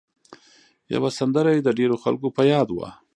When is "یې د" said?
1.55-1.69